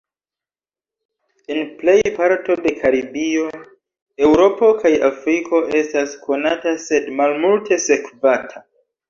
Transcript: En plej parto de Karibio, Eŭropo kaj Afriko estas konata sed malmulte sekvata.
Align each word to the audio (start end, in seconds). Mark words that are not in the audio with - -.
En 1.55 1.59
plej 1.81 1.97
parto 2.15 2.55
de 2.63 2.71
Karibio, 2.79 3.43
Eŭropo 4.29 4.71
kaj 4.81 4.93
Afriko 5.11 5.61
estas 5.83 6.17
konata 6.25 6.75
sed 6.89 7.13
malmulte 7.23 7.81
sekvata. 7.87 8.67